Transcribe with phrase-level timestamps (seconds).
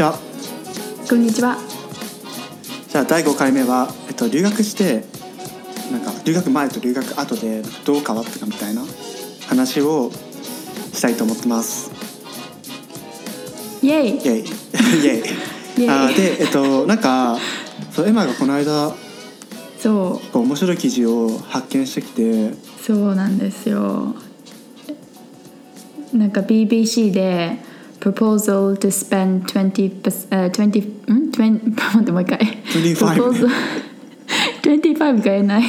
[0.00, 0.18] ちは
[1.10, 1.58] こんにちは。
[2.88, 5.04] じゃあ第5回目は、えっと、留学して
[5.92, 8.80] なんか留学前と留学後でどう変わったかみたいな
[9.46, 10.10] 話を
[10.94, 11.90] したいと思ってます
[13.82, 14.08] イェイ。
[14.08, 14.38] イェイ
[15.76, 17.36] イェイあーでえっとなんか
[17.94, 18.94] そうエマがこの間
[19.78, 24.14] そこう面白い記事を発見してきてう、そうなんですよ。
[26.14, 27.68] なんか BBC で
[28.00, 33.48] proposal to spend 20 uh, 20ん20待ってもう一回25 proposal
[34.62, 35.62] 25が言えない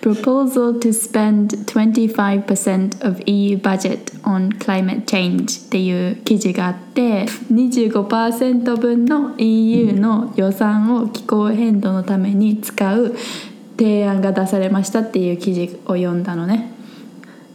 [0.00, 13.16] proposal to spend 25% of EU budget on climate change っていう記事があって25%分の EU の予算を気候変動のために使う
[13.76, 16.72] 提案が出されましたっていう記事を読んだのね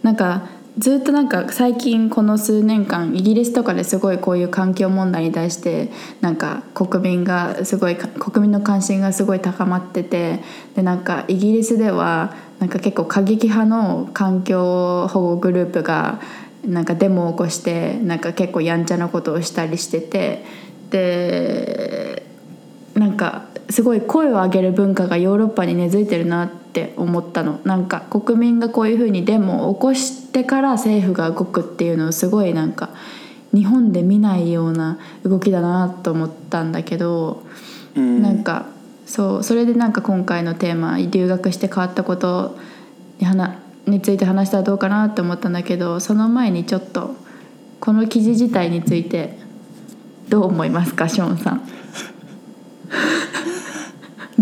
[0.04, 10.40] なんかずっとなんか最近この数年間イギリスとかですごいこういう環境問題に対してなんか国民がすごい国民の関心がすごい高まってて
[10.76, 16.20] でなんかイギリスではなんか結構過激派の環境保護グループが
[16.66, 20.44] なんかデモを起こしてなんか結構やんちゃなことをしたりしてて
[20.90, 22.24] で
[22.96, 32.92] なんかすごい声を上げる文化がヨーロッパに根付いてるなって思ったのなんか国民がこういうふうにデモを起こしてから政府が動くっていうのをすごいなんか
[33.52, 37.42] 日本で見ないような動きだなと思ったんだけど、
[37.96, 38.68] うんなんか
[39.08, 42.56] そうそれでなんか今回のテーマ留学して変わったこと
[43.18, 43.58] に話
[43.88, 47.16] について話したらどうかなって思ったんだけどその前にちょっと
[47.80, 49.36] この記事自体について
[50.30, 51.64] どう思いますかショーンさん？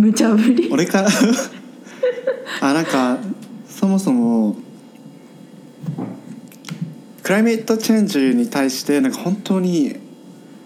[0.01, 0.67] 無茶ぶり。
[0.71, 1.09] 俺から？
[2.61, 3.17] あなんか
[3.69, 4.55] そもそも
[7.23, 9.95] クライメートチェンジに対してなんか本当に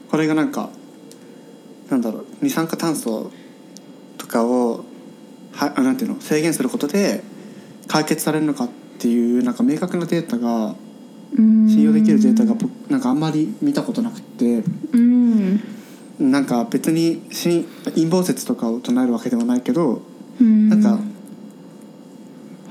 [0.09, 0.70] これがなんか
[1.90, 3.32] なんだろう二酸化炭素
[4.18, 4.86] とかを
[5.52, 6.22] はあなんていうの？
[6.22, 7.22] 制限することで
[7.88, 10.76] 解決されるのかっていうなんか明確なデータが
[11.36, 14.64] 信用できるデータが僕なんかあんまり見たことなくて。
[14.94, 15.62] うん
[16.20, 20.02] なんか別にし陰謀説とかを唱えるわけではないけど
[20.40, 20.70] うん。
[20.70, 21.00] なんか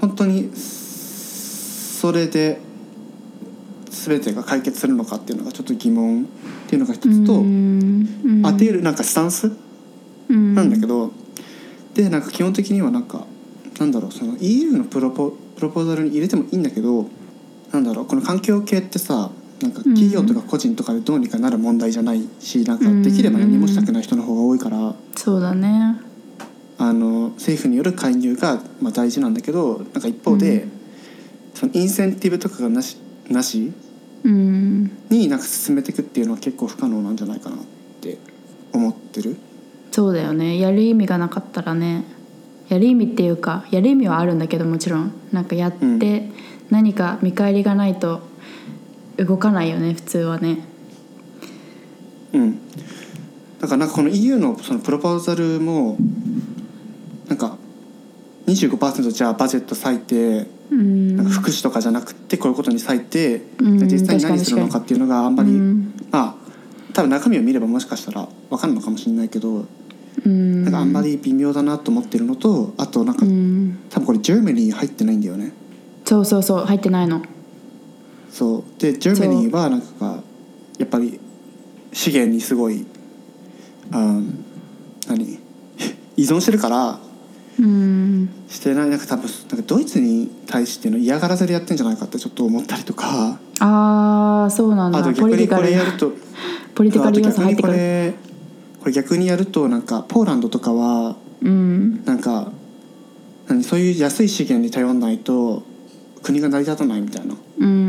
[0.00, 2.60] 本当にそれで
[3.90, 6.26] 全てが解決するのかっていうのがちょっと疑問っ
[6.68, 8.42] ていうのが一つと、うん。
[8.44, 9.52] あっていうなんかスタンス
[10.28, 10.54] うん。
[10.54, 11.10] なんだけど、
[11.94, 13.26] でなんか基本的にはなんか
[13.78, 17.08] なんだろうその EU のプロポプロポーザルに入れてもいいんだけど
[17.72, 24.94] なんだろうこの環境系ってさなんか企業とか個人とかでどうにかなる問題じゃないしなんかできれば何もしたくない人の方が多いから。
[25.16, 26.00] そうだね。
[26.76, 30.72] あの政府による介入がまあ大事なんだけどなんか一方で、うん。
[31.54, 32.96] そのインセンティブとかがなし
[33.30, 33.72] なし
[34.24, 34.90] うん。
[35.08, 37.58] になんか進めていくっていうのは結構不可能なんじゃないかなっ
[38.00, 38.18] て
[38.72, 39.36] 思ってる。
[39.92, 40.58] そうだよね。
[40.58, 42.04] やる意味がなかったらね。
[42.68, 45.12] やる意味っていうかやる意味はあるんだけどもちろん。
[45.32, 46.32] なんかやってうん。
[46.70, 48.22] 何か見返りがないと
[49.16, 50.58] 動かないよね普通はね。
[52.32, 52.58] うん、
[53.60, 55.96] だからなんかこの EU のそのプロポーザルも
[57.28, 57.56] なんか
[58.46, 61.16] 25%じゃあバジェット割いてうん。
[61.16, 65.94] なんか福祉とかじゃなくてこういうことに割いて、実際に何するのかっていうのがあんまり、うん。
[66.10, 66.44] まあ
[66.92, 69.66] 多分中身を見ればもしかしたら分かるのかもしれないけど、
[70.24, 70.64] うん。
[70.64, 75.52] なんかあんまり微妙だなと思ってるのとあとなんか、うん多分これジェー入ってないんだよね
[76.04, 77.22] そうそうそう入ってないの
[78.34, 78.80] そう。
[78.80, 80.20] でジェーマニーはなんか
[80.78, 81.20] やっぱり
[81.92, 82.84] 資源にすごい
[83.92, 84.32] あー
[85.08, 85.38] 何？
[86.18, 86.98] 依存してるから
[87.60, 88.28] うん。
[88.48, 88.90] してない。
[88.90, 93.38] なんか多分なんかドイツに対しての嫌がらせでやってんじゃないかってちょっと思ったりとか。
[93.60, 94.98] ああそうなんだ。
[94.98, 96.12] あとポリティカル逆にこれやると
[96.74, 97.72] ポリティカル要素あと逆にこ入ってくる。
[97.76, 98.14] れ
[98.80, 102.04] これ逆にやるとなんかポーランドとかはうん。
[102.04, 102.50] なんか
[103.46, 103.62] 何？
[103.62, 105.62] そういう安い資源に頼らないと
[106.22, 107.80] 国が成り立たないみたいな、うんうんう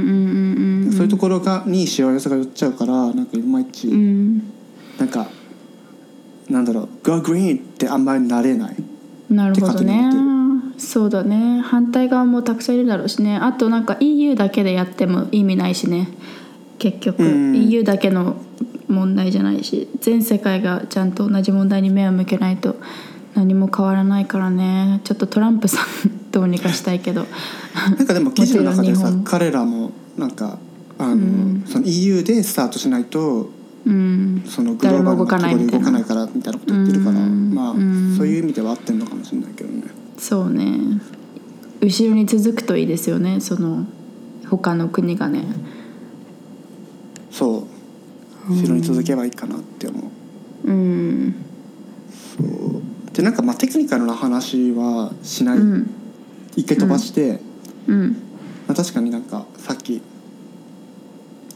[0.81, 4.37] んうんそういうところがにしわ寄せが寄っちゃうからなんかいまいち、うん。
[4.97, 5.27] なんか
[6.49, 8.75] なんだろう「Go Green」ってあんまりなれない。
[9.29, 10.03] なるほどね。
[10.03, 10.35] 勝
[10.77, 11.61] そうだね。
[11.61, 13.37] 反対側もたくさんいるだろうしね。
[13.37, 16.09] あとなんか EU だけでやっても意味ないしね。
[16.77, 17.55] 結局、うん。
[17.55, 18.35] EU だけの
[18.87, 22.75] 問題じゃないし全世界がちゃんと同じ問題に目を向けないと
[23.35, 25.01] 何も変わらないからね。
[25.03, 25.85] ちょっとトランプさん
[26.31, 27.25] どうにかしたいけど。
[27.97, 30.57] なんかでも記事の中でさ彼らもなんか
[30.97, 31.63] あの、うん。
[31.65, 33.49] その EU でスタートしないと
[33.85, 34.41] うん。
[34.45, 37.53] そのグローバルな規模で動かないからみたいなこと言ってるからうん。
[37.53, 39.83] まあうんそういう意味では合ってるのかもしれないけどね。
[40.17, 41.01] そうね。
[41.81, 43.41] 後ろに続くといいですよね。
[43.41, 43.85] その
[44.49, 45.43] 他の国がね。
[47.31, 47.67] そ
[48.49, 48.53] う。
[48.53, 49.99] 後ろに続けばいいかなって思
[50.63, 50.71] う。
[50.71, 51.35] うん
[53.15, 55.89] でなんかまあテクニカルな話はしない、うん。
[56.55, 57.39] 一回飛ばして、
[57.87, 58.11] うん。
[58.67, 60.01] まあ、確かになんかさっき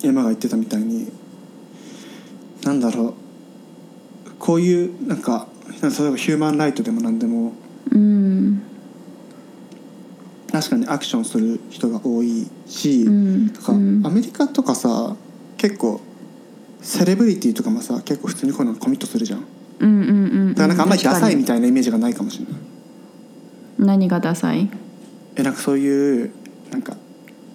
[0.04, 1.12] エマが言ってたみたいに
[2.64, 3.14] なんだろう
[4.40, 5.48] こういうなんか
[5.82, 7.54] 例えばヒューマンライトでも何でも
[7.92, 8.62] うん。
[10.52, 15.16] 確かにアクションする人が多いし、アメリカとかさ
[15.58, 16.02] 結構
[16.82, 19.46] セレブリティとかもさ結構普通にこういうのコミットするじゃん
[19.80, 20.14] うんうんう
[20.52, 22.54] んだからなんかあんまりダサいみたたいなイメージがないかもしれない。
[23.80, 24.70] 何がダサい？
[25.36, 26.32] えなんかそういう
[26.72, 26.96] なんか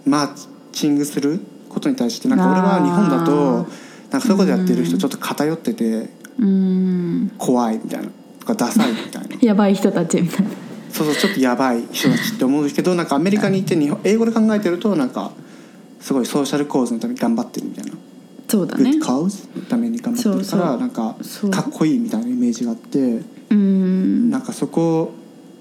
[0.06, 3.66] マーチングすることに対してなんか俺は日本だと
[4.10, 7.30] なんかそういうことやってる人ちょっと偏っててうん。
[7.38, 8.08] 怖いみたいな
[8.40, 9.36] とかダサいみたいな。
[9.40, 10.50] やばい人たちみたいな。
[10.90, 15.32] そうそうちょっとやばい人たちって思うんですけどなんかアメリカに行って日本英語で考えてるとなんか
[16.00, 17.92] すごいソーシャル構図のために頑張ってるみたいな
[18.48, 18.90] そうだね。
[19.02, 21.16] cause のために頑張ってるからなんか
[21.50, 24.30] かっこいいみたいなイメージがあってうん。
[24.30, 25.12] なんかそこ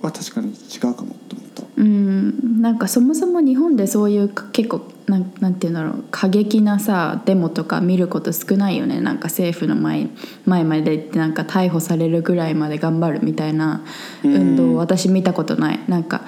[0.02, 1.64] は確かに違うかもと思った。
[1.78, 2.62] うん。
[2.62, 6.04] なんかそもそも日本でそういうか結構なんなんていうんだろう。
[6.12, 9.00] 過激なさデモとか見ること少ないよね。
[9.02, 10.10] なんか政府の前
[10.46, 13.82] 前まで行ってなんか逮捕されるぐらいまで頑張るみたいな
[14.24, 14.76] 運動、うん。
[14.76, 15.80] 私見たことない。
[15.88, 16.22] なんか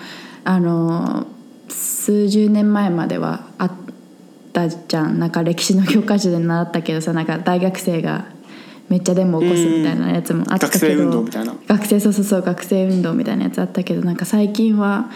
[0.44, 1.28] あの
[1.70, 3.72] 数十年前まではあっ
[4.56, 5.20] たじゃん。
[5.20, 8.26] なんか歴史の教科書で習ったけどさなんか大学生が
[8.88, 11.56] めっちゃデモ起こすみたいなやつもあったけど、学生運動みたいな。
[11.68, 15.10] 学生そうそうそう学生運動みたいなやつあったけどなんか最近は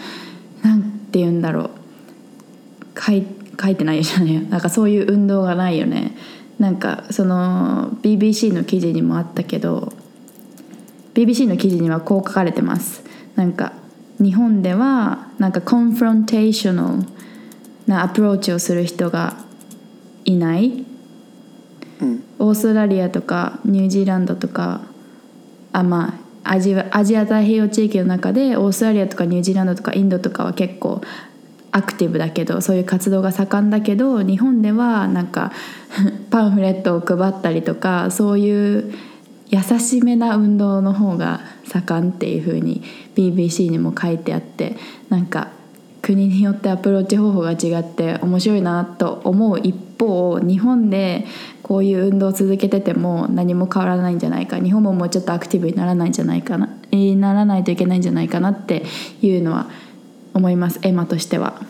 [0.62, 1.70] なんて言うんだろう。
[3.00, 3.24] 書い
[3.60, 4.46] 書いてないじゃね。
[4.50, 6.14] なんかそういう運動がないよね。
[6.58, 9.94] なんかその BBC の記事にもあったけど
[11.14, 13.02] BBC の記事にはこう書かれてます。
[13.34, 13.72] なんか
[14.18, 17.04] 日本ではなんかコンフロンテーショナル
[17.90, 19.36] なアプローチをする人が
[20.24, 20.84] いない。
[22.00, 22.24] うん。
[22.38, 24.80] オーストラリアとかニュージーランドとか
[25.72, 31.02] あまあアジアアジア太平洋地域の中でオーストラリアとかニュージーランドとかインドとかは結構
[31.72, 35.52] アクティブだけどそういう活動が盛んだけど日本ではなんか
[36.30, 38.92] パンフレットを配ったりとかそういう
[39.48, 42.82] 優しめな運動の方が盛んっていう風に
[43.16, 44.76] BBC にも書いてあって
[45.10, 45.48] なんか
[46.10, 51.24] 国によってアプローチ方法が違って面白いなと思う一方日本で
[51.62, 58.82] こういう運動を続けてても何も変わらないんじゃないか日本ももうちょっとアクティブにならないんじゃないかなえーならないといけないんじゃないかなって
[59.22, 59.70] いうのは
[60.34, 61.60] 思いますエマとしては。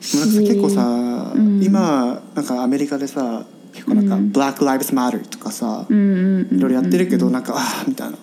[0.00, 1.62] 結構さ、うん。
[1.62, 4.30] 今なんかアメリカでさ結構なんか「うん。
[4.30, 8.16] Black Lives Matter」とかさ、うんうんうんいろいろやってるけどなんかああみたいな。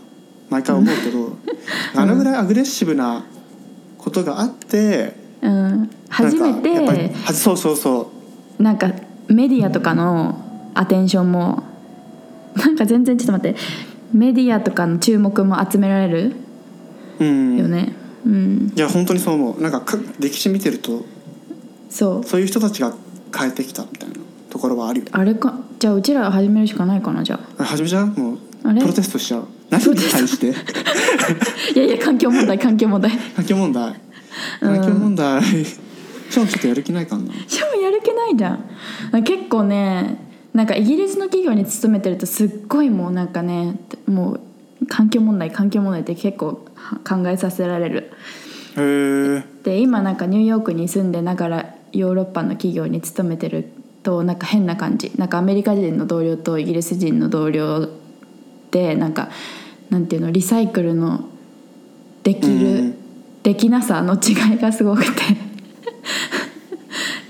[0.48, 1.36] 毎回思うけど、
[2.00, 3.26] あのぐらいアグレッシブな
[4.06, 8.12] ことがあって、うん、初めてはそうそうそ
[8.60, 8.94] なんか
[9.28, 11.64] メディアとかのアテンションも
[12.56, 13.60] なんか全然ちょっと待って
[14.14, 16.36] メディアとかの注目も集められる
[17.20, 17.58] ううん。
[17.58, 17.94] よね。
[18.26, 19.62] うん、いや本当にそう思う。
[19.62, 21.04] なんかか歴史見てると
[21.90, 22.24] そう。
[22.24, 22.94] そういう人たちが
[23.36, 24.16] 変えてきたみたいな
[24.50, 25.60] ところはあるよあれか？
[25.80, 27.64] じゃあうちら始めるしかないかなじゃあ。
[27.64, 28.08] あ始めちゃう？
[28.08, 28.38] もう
[28.80, 29.48] プロテストしちゃう
[29.80, 30.48] 何に対して？
[31.76, 33.12] いやいや環境問題環境問題。
[33.36, 33.94] 環境問題？
[34.60, 35.42] 環境問題。
[36.30, 37.32] ちょっとやる気ないかな。
[37.48, 39.24] しかもやる気ないじゃん。
[39.24, 40.18] 結構ね
[40.54, 43.76] なんかイギリスの企業に勤めてるとすっごいもうなんかね
[44.08, 44.40] もう
[44.88, 48.12] 環境問題環境問題って結構は考えさせられる。
[48.78, 53.70] へえで今なんかニューヨークに住んでながらヨーロッパの企業に勤めてる
[54.04, 55.12] となんか変な感じ。
[55.18, 57.88] なんかアメリカ人の同僚とイギリス人の同僚
[58.72, 59.30] でなんか
[59.90, 61.26] なんていうのリサイクルの
[62.24, 62.96] できる、うん
[63.46, 65.22] できなさの違いがすごくて。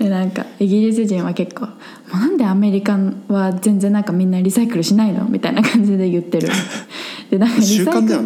[0.02, 1.66] でなんかイギリス人は結構
[2.10, 2.98] 「もうなんでアメリカ
[3.28, 6.48] は全然なんかみんなリサイクルしないの?」みたいな感じで言ってる。
[7.30, 8.20] でなんかリサイクル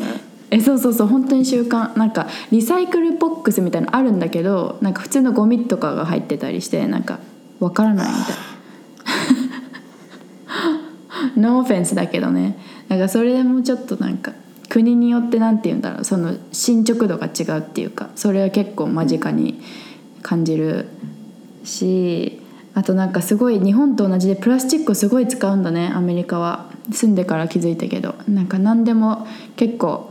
[0.53, 1.99] えそうそうそう本当に習慣。
[1.99, 7.19] なんかリサイクルボックスみたいなのあるんだけどなんか普通のゴミとかが入ってたりしてなんか
[7.59, 8.35] わからないみたい
[11.35, 11.43] な。
[11.51, 12.57] ノーオフェンスだけどね
[12.91, 14.33] なんかそれでもちょっとなんか
[14.69, 19.63] 国によってなんて言うんだろうその進捗度が違うっていうかそれは結構間近に
[20.23, 20.89] 感じる
[21.65, 22.43] し
[22.75, 26.69] あとなんかすごい日本と同じでプラスチックをすごい使うんだねアメリカは。
[26.93, 28.17] 住んでから気づいたけど。
[28.29, 30.11] なんか何でも結構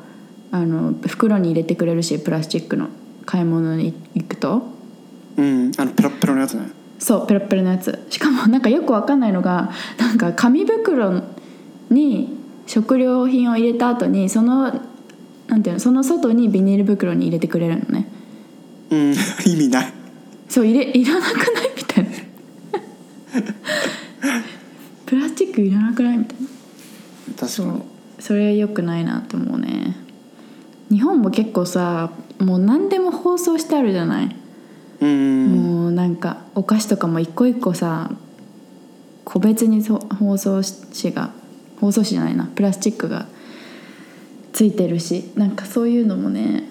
[0.51, 2.87] あの袋に入れてくれるしプラスチックの
[3.25, 4.63] 買い物に行くと。
[5.37, 6.69] うんあのペロッペロのやつね。
[6.99, 8.05] そうペロッペロのやつ。
[8.09, 11.21] しかもなんかよくわかんないのがなんか紙袋
[11.89, 12.38] に
[12.69, 14.71] 食料品を入れた後にその
[15.47, 18.07] なんていうのその外にビニール袋に入れてくれるのね。
[18.91, 19.11] うん。
[19.43, 19.93] 意味ない。
[20.47, 21.71] そう入れいらなくない？
[21.75, 22.09] みたいな。
[25.07, 26.19] プラスチックいらなくない？
[26.19, 26.47] みたいな。
[27.47, 27.81] 確かに。
[28.19, 29.95] それ良くないなと思うね。
[30.91, 34.35] 日本も結構さもう何でも放送してあるじゃない、
[35.01, 35.47] うん。
[35.47, 38.11] もうなんかお菓子とかも一個一個さ
[39.25, 40.61] 個別にそ包装
[41.01, 41.31] 紙が
[41.79, 42.45] 包装紙じゃないな。
[42.45, 43.27] プラスチックが
[44.53, 45.31] ついてるし。
[45.35, 46.63] なんかそういうのもね。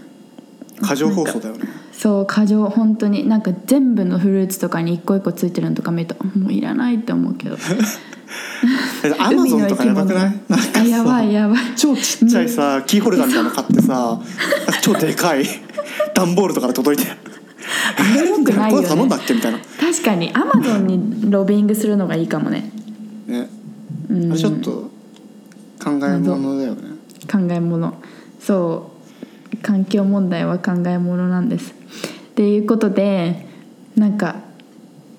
[0.80, 1.68] 過剰放送だよね。
[1.92, 2.64] そう過剰。
[2.66, 3.28] 本当に。
[3.28, 7.56] なんか全部のフルーツとかに一個一個ついてるのとか見るともういらないって思うけど。
[9.18, 10.40] アマゾンとかやばくない？
[10.48, 11.58] なんかやばいやばい。
[11.76, 14.20] 超ちっちゃいさキーホルダーみたいなの買ってさ
[14.82, 15.44] 超でかい
[16.14, 17.10] 段ボールとかで届いて。
[17.10, 17.16] あ
[18.22, 19.34] れよくないよこれ頼んだねっけ？
[19.34, 19.58] みたいな。
[19.58, 20.30] 確かに。
[20.34, 22.70] アマゾンにロビングするのがいいかもね。
[23.26, 23.48] ね。
[24.10, 24.30] うん。
[24.32, 24.87] あれちょっと
[25.88, 26.82] 考えものだよね。
[27.30, 27.94] 考え物。
[28.40, 29.56] そう。
[29.62, 31.72] 環境問題は考え物なんです。
[31.72, 31.74] っ
[32.34, 33.46] ていうことで
[33.96, 34.36] なんか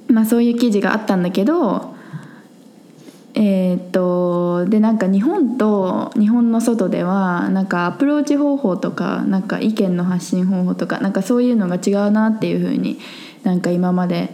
[0.08, 1.94] まあそういう記事があったんだけど
[3.34, 13.00] えーっとでなんか日本と日本の外ではなんかアプローチ方法とかなんか意見の発信方法とかなんかそういうのが違うなっていうふうに
[13.44, 14.30] なんか今まで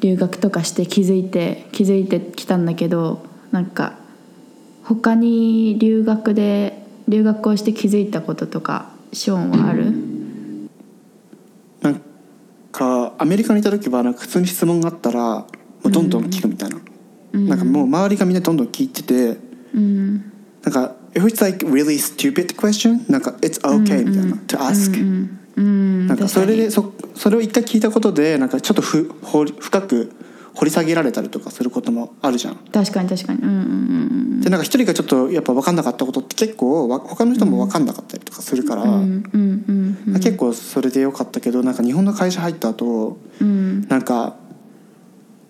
[0.00, 3.94] 留学とかして気づいて気づいてきたんだけどなんか
[4.88, 9.92] 他に留学で留学をして気づいたこととかショーンはある？
[11.82, 12.00] なん
[12.72, 15.46] かアメリカにいた時はなんか普通に質問があったらも
[15.84, 16.78] うどんどん聞くみたいな、
[17.34, 19.36] なんかもう周りがみんなどんどん聞いてて
[19.74, 20.32] うん。
[20.62, 26.06] なんか if it's like really stupid question なんか it's okay みたいな、to ask、うんうん。
[26.06, 30.12] なんかそれ確でそそれを一回聞いたことでなんかちょっとふ掘り深く
[30.58, 32.56] 掘り下げられたりとかすることもあるじゃん。
[32.72, 33.38] 確かに確かに。
[33.40, 38.84] うんうんでなんか一人がちょっとやっぱ分かんなかったことって結構わ他の人も分かんなかったりとかするから、
[40.20, 43.86] 結構それでよかったけどなんか日本の会社入った後うん。
[43.88, 44.36] なんか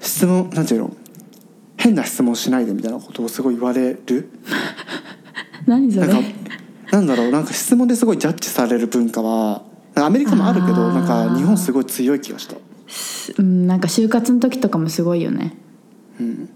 [0.01, 0.97] 質問なんていうの？
[1.77, 4.31] 変な質問しないでみたいなことをすごい言われる？
[5.67, 6.07] 何それ？
[6.07, 6.29] なんか
[6.93, 7.31] なんだろう？
[7.31, 9.63] なんか質問ですごいジャッジされる文化は
[9.95, 12.57] アメリカもあるけどなんか日本すごい強い気がした。
[13.39, 15.55] うんなんか就活の時とかもすごいよね。
[16.21, 16.49] うん。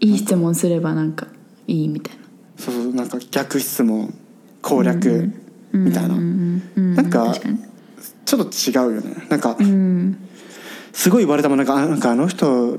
[0.00, 1.26] いい質問すればなんか
[1.66, 2.22] いいみたいな。
[2.56, 4.14] そうそうなんか逆質問
[4.62, 5.32] 攻略
[5.72, 7.34] みたいな、なんか
[8.24, 9.26] ちょっと違うよね。
[9.28, 10.16] なんかうん。
[10.92, 12.76] すごい言われたもんなんかあなんかあの人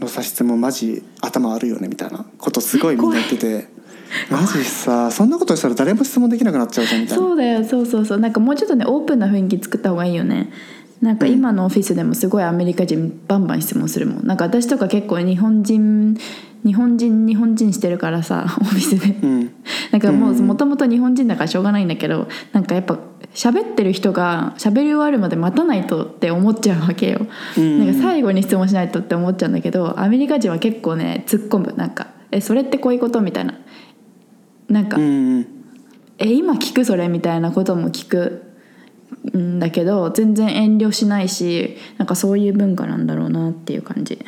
[0.00, 2.24] のさ質問マジ頭悪いよねみたいな。
[2.38, 3.78] ことすごいみんな言ってて。
[4.30, 7.22] マジさそんなことしたら誰も質問できなくなっちゃうじゃんみたいな。
[7.22, 8.18] そうだよそうそうそう。
[8.18, 10.50] なんかもうちょっとねオープンな雰囲気作った方がいいよね
[11.00, 14.26] なんか今のオフィスでもすごいアメリカ人バンバン質問するもん。
[14.26, 16.16] なんか私とか結構日本人
[16.64, 19.50] 日本人日本人してるからさ オフィスで、うん。
[19.92, 20.46] なんかもううん。
[20.46, 22.98] もともと日本人だからしょうがないんだけどなんかやっぱ
[23.32, 27.26] 喋ってる人が喋り終わるまで待たないとって思っちゃうわけよ、
[27.56, 27.78] うん。
[27.86, 31.74] なんか最後に質問しないとって思っちゃうんだけどアメリカ人は結構ね突っ込む。
[31.76, 33.54] なんか「えそれってこういうこと?」みたいな。
[34.68, 35.46] なんか、うん。
[36.18, 38.42] え今聞くそれみたいなことも聞く
[39.36, 44.24] んだけど全然遠慮しないしなんかそういう文化なんだろうなっていう感じ。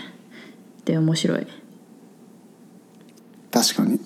[0.85, 1.47] で面白い。
[3.51, 4.01] 確かに。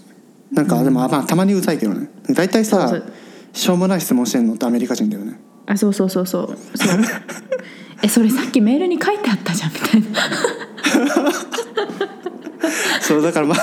[0.52, 2.08] なんかでもまあたまにうざいけどね。
[2.30, 3.02] 大体さ
[3.52, 5.38] しょうもない質問してんのってアメリカ人だよね。
[5.66, 6.56] あそうそうそうそう。
[6.76, 7.00] そう。
[8.02, 10.06] えそれさっきメールに書いてあったじゃんみたいな。
[13.00, 13.58] そうだからまあ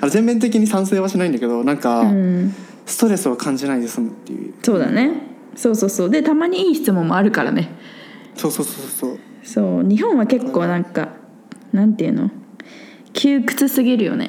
[0.00, 2.54] あの全面的に賛成はしないんだけどなんか、うん。
[2.86, 4.54] ストレスを感じないで済むっていう。
[4.62, 6.10] そうだねそうそうそう。
[6.10, 7.70] でたまにいい質問もあるからね。
[8.34, 9.18] そうそうそうそう。
[9.42, 11.08] そう日本は結構なんか
[11.72, 12.30] なんていうの？
[13.12, 14.28] 窮屈すぎるよね。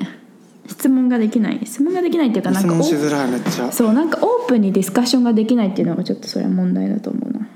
[0.68, 1.60] 質問ができない。
[1.64, 3.72] 質問ができないっていうかなん質か問しづらいめっちゃ。
[3.72, 7.48] そうなんかオープンにディスカッションができないっていうのがちょっとそれは問題だと思うな。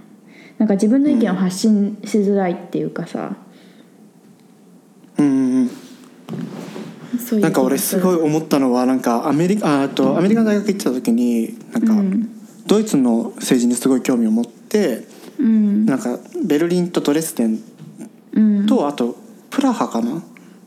[0.57, 3.35] なんか自分の意見を発信しづらいっていうかさ、
[5.17, 5.69] うんうんうん。
[7.19, 12.38] そういうなんか俺すごい思ったのはなんかアメリカああとアメリカの大学行ってた時になんかうん
[12.69, 15.03] ドイツの政治にすごい興味を持って
[15.39, 15.88] うん。
[15.88, 17.59] なんかベルリンとドレスデン
[18.33, 18.67] うん。
[18.67, 19.15] とあと
[19.49, 20.21] プラハかな？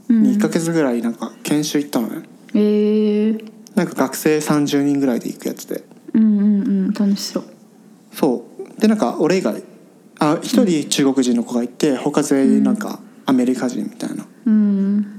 [0.09, 0.23] うん。
[0.25, 2.29] に1ヶ月ぐらいなんか研修行ったのね。
[2.55, 2.59] え。
[2.59, 5.85] ー、なんか学生30人ぐらいで行くやつで。
[6.13, 6.93] うんうんうん。
[6.93, 7.45] 楽しそう。
[8.13, 8.45] そ
[8.77, 8.81] う。
[8.81, 9.63] でなんか俺以外
[10.19, 14.27] あ一人中国人の子がいて他全員なんかアメリカ人みたいな。
[14.47, 15.19] うん。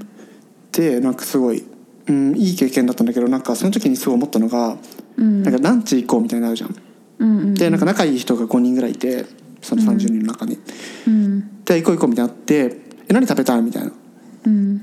[0.70, 1.64] でなんかすごい、
[2.08, 4.78] うん、いい経験だったんだけどなんかその時にすごい思ったのが、うん
[5.16, 6.74] なんかランチ行こうみたいになるじゃん。
[7.18, 9.24] うんうんでなんか仲いい人が5人ぐらいいて
[9.62, 10.58] その30人の中に。
[11.06, 13.92] うんで行こう行こうみたいになって「え何食べたい?」みたいな。
[14.46, 14.82] うん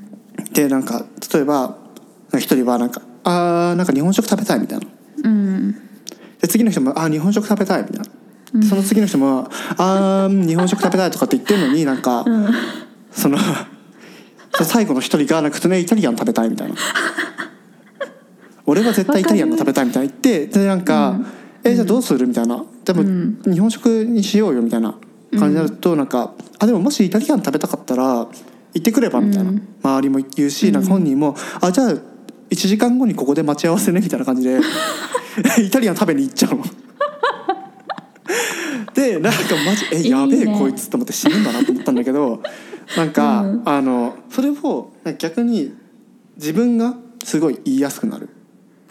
[0.54, 1.78] でなんか例えば
[2.36, 4.88] 一人はなんか「あーなんか日本食食べたい」みたいな。
[5.24, 5.76] うん
[6.42, 8.06] で次の人も「あー日本食食べたい」みたいな。
[8.62, 12.26] でその次の人も「あー日本食食べたい」とかって言ってるのになんか、
[13.12, 13.38] その
[14.64, 16.76] 最後の一人がなんか普通にイタリアン食べたいみたいな。
[18.65, 21.20] 俺は絶対イタリアンの食べたいみたいな言ってでなんか、
[21.63, 22.63] えじゃあどうするみたいな。
[22.86, 23.03] でも、
[23.51, 24.96] 日本食にしようよみたいな
[25.32, 28.30] 感じになると、なんかあでももしイタリアン食べたかったら行
[28.77, 29.51] ってくればみたいな、
[29.84, 34.60] 周りも言うし、なんか本人もあじゃあ1時間後にここで待ち合わせねみたいな感じで
[35.63, 36.63] イタリアン食べに行っちゃうの。
[38.94, 40.58] でなんかマジえやべえね。
[40.58, 42.41] こいつと思って死ぬんだなと思ったんだけど
[42.98, 45.74] なんか、あのそれを逆に
[46.36, 48.30] 自分がすごい言いやすくなる。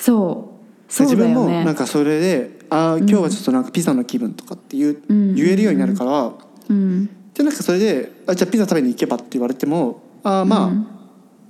[0.00, 0.92] そう。
[0.92, 5.34] そうだよ自分もねなんかそれで「あー今日はちょっとなんかピザの気分」とかって言う、うん。
[5.36, 6.32] 言えるようになるから、
[6.68, 7.08] うん。
[7.32, 10.86] でなんかそれであ「じゃあピザ食べに行けば」って言われても「あーまあ、うん。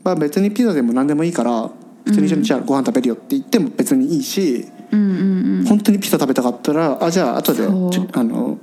[0.05, 1.71] まあ別にピザでも何でもいいから
[2.05, 5.05] 普通に一緒にじゃあご飯食べるよ」って言っても別にいいし、うんう
[5.63, 8.59] ん本当にピザ食べたかったら「あじゃあ後であの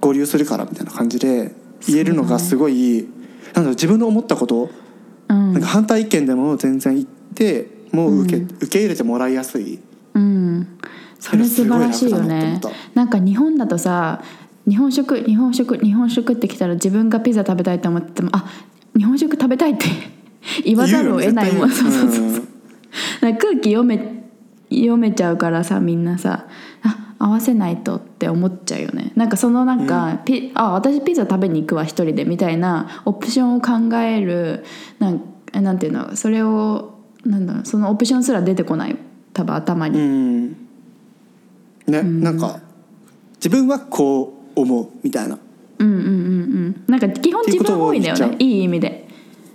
[0.00, 1.54] 合流するから」みたいな感じで
[1.88, 3.06] 言えるのがすごい、
[3.54, 4.70] なんだ自分の思ったこと
[5.28, 5.52] うん。
[5.54, 9.78] なんか反対意見でも全然言ってもう受け,、受け入れてもらいやすい。
[10.14, 10.66] うん。
[11.18, 12.60] それ素晴らしいよね。
[12.94, 14.22] なんか日本だとさ
[14.68, 18.44] 日本食日本食日本食ってきたら自分がピザ食べたいと思っててもあ
[18.96, 19.86] 日本食食べたいって
[20.64, 24.24] 言わざるを得ないもん、そうそうそう空気読め
[24.70, 26.46] 読めちゃうからさみんなさ
[26.82, 29.12] あ合わせないとって思っちゃうよね。
[29.16, 34.64] なんかそのなんか、ピあ私ピザ食べに行くわ一人でみたいなオプションを考える
[34.98, 35.22] なん
[35.52, 36.93] なんていうのそれを
[37.24, 38.96] なんだそのオプションすら出てこない。
[39.32, 40.48] 多分頭に、うん。
[41.86, 42.60] ね、なんか
[43.36, 45.38] 自分はこう思うみたいな。
[45.78, 46.84] うんうんうんうん。
[46.86, 48.36] なんか基本自分多いんだよね。
[48.38, 49.08] いい意味で。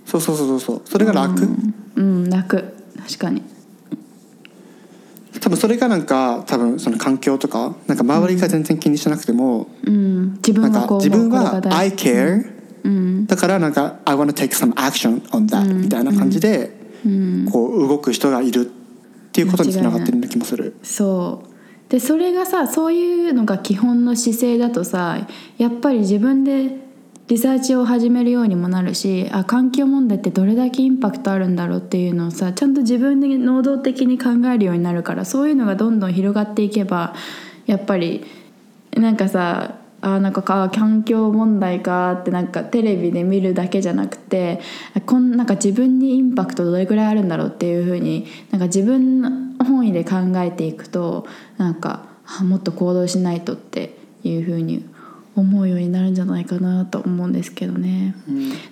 [0.04, 1.48] そうそうそうそうそれが楽、
[1.96, 2.28] うん。
[2.28, 2.74] 楽。
[2.98, 3.42] 確かに。
[5.40, 10.34] 多分それがなんか多分その環境とかなんか周りが全然気にしなくても、うん。
[10.34, 10.98] 自分はこう思う。
[10.98, 12.10] 自分は I 事。
[12.10, 12.52] Care、
[12.84, 13.26] うん。
[13.26, 16.79] だからなんか I wanna take some action on that、みたいな感じで、うん
[17.50, 18.70] こう動く人がいるっ
[19.32, 20.76] ていうことにつながってるような気もする。
[20.82, 21.50] そう。
[21.90, 25.26] でそれがさそういうのが基本の姿勢だとさ
[25.58, 26.88] やっぱり自分で
[27.26, 37.14] リサーチを始めるようにもなるしあ環境問題ってどれだけインパクトあるんだろうっていうのをさちゃんと自分で能動的に考えるようになるからそういうのがどんどん広がっていけば
[37.66, 38.24] やっぱり
[38.96, 44.60] なんかさあなんかか環境問題かってなんかテレビで見るだけじゃなくて
[45.06, 51.26] こんなんか自分にインパクトどれくらいあるんだろうっていうふうになんか自分の本意で考えていくと
[51.58, 52.06] なんか
[52.38, 54.88] あもっと行動しないとっていうふうに
[55.36, 58.14] 思うようになるんじゃないかなと思うんですけどね。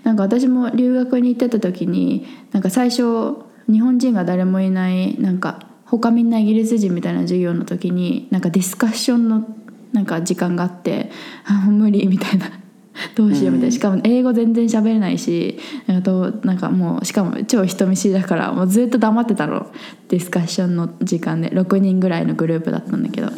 [0.03, 3.37] なんか私も留学に行ってた時になんか最初
[3.71, 9.47] 日本人が誰もいないなんか他みんなイギリス人みたいな授業の時になんかディスカッションの
[9.93, 11.11] なんか時間があって
[11.45, 12.51] あ無理みたいな。
[13.15, 13.73] どうしようみたいな。
[13.75, 19.71] しかも英語全然喋れないしなんかどうなんかもうしかも超人見知りだからもうずっと黙ってたの。
[20.09, 21.51] ディスカッションの時間で。
[21.51, 23.31] 6人ぐらいのグループだったんだけど。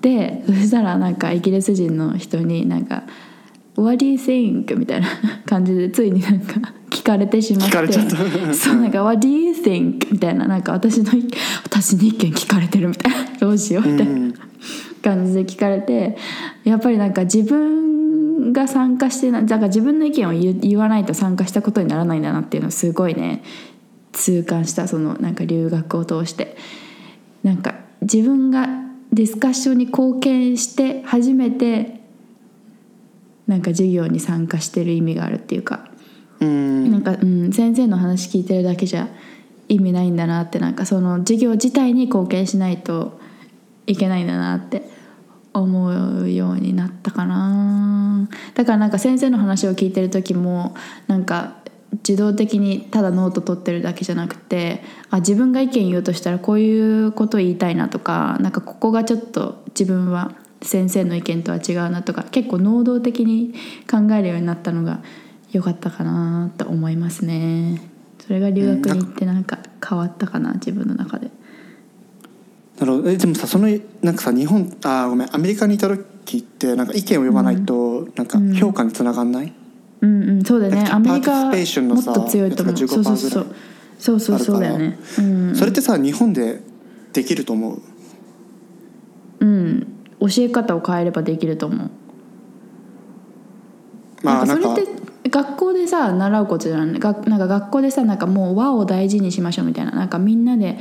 [0.00, 3.04] でそしたらなんかイギリス人の人になんか
[3.76, 5.08] 「What do you think?」みたいな
[5.46, 7.92] 感じでついになんか 聞かれてしまって。
[8.54, 10.46] そうなんか「What do you think?」みたいな。
[10.46, 11.26] なんか私の意
[11.64, 13.18] 私に意見聞かれてるみたいな。
[13.40, 14.12] どうしようみたいな。
[14.12, 14.34] うん
[15.08, 16.16] 感じで聞かれて
[16.64, 23.42] やっぱりなんか自分が参加してなだから自分の意見を言わないと参加したことにならないんだなっていうのをすごいね
[24.12, 26.56] 痛感したそのなんか留学を通して。
[27.46, 28.66] なんか自分が
[29.12, 32.00] ディスカッションに貢献して初めて
[33.46, 35.88] なんか授業に参加してる意味があるっていうか。
[36.40, 36.90] うん。
[36.90, 39.08] なんか、うん、先生の話聞いてるだけじゃ
[39.68, 43.20] 意味ないんだなってなんかその授業自体に貢献しないと
[43.86, 44.82] いけないんだなって
[45.60, 48.28] 思うようになったかな。
[48.54, 50.74] だからなんか先生の話を聞いてる時も
[51.06, 51.56] なんか
[52.06, 63.54] 自動的にただノート取ってるだけじゃなくてあ自分が意見言うとしたらこういうこと言いたいなとかなんかここがちょっと自分は先生の意見とは違うなとか結構能動的に
[63.90, 65.02] 考えるようになったのが
[65.52, 67.80] 良かったかなと思いますね。
[68.18, 71.30] それが留学に行ってなんか変わったかな自分の中で。
[72.78, 73.10] なるほど。
[73.10, 73.68] えでもさその
[74.02, 75.34] なんかさ日本あーごめん。
[75.34, 79.52] アメリカにいた時ってなんか意見を言わないと、なんか評価につながんない、
[80.00, 80.88] うんうんそうだよね。
[80.90, 82.74] アメリカもっと強いと思う。
[82.74, 83.46] やつが15%そうそうそう。
[83.98, 84.98] そうそうそうだよね。
[85.18, 86.60] うん、それってさ日本で
[87.14, 87.80] できると思う？
[89.40, 89.86] うん、
[90.20, 91.90] 教え方を変えればできると思う。
[94.22, 96.98] まあなんかそれって学校でさ習うことじゃない。
[97.00, 99.92] がなんか学校でさなんかもう和を大事にしましょうみたいな。
[99.92, 100.78] なんかみんなで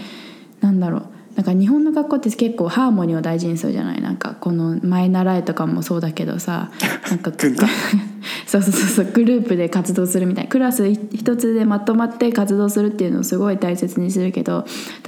[0.60, 1.06] なんだろう
[1.36, 4.02] なんか日本の学校って結構ハーモニーを大事にするじゃない。
[4.02, 6.72] なんかこの前習いとかもそうだけどさ
[7.10, 7.32] なんか
[8.48, 10.50] そうそうそうそうグループで活動するみたいな。
[10.50, 14.66] クラス一つでまとまって活動するっていうのをすごい大切にするけど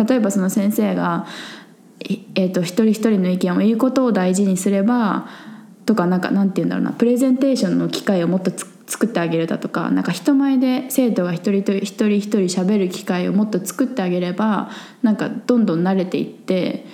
[0.07, 1.25] 例えばその先生が、
[2.01, 5.27] いえー、と一人一人の意見を言うことを大事にすれば
[5.85, 6.91] とかなんかなんて言うんだろうな。
[6.91, 14.69] プレゼンテーションの機会をもっとつ作ってあげるだとかなんか人前で生徒が一人と一人一人喋る機会をもっと作ってあげれば
[15.03, 16.85] なんかどんどん慣れていって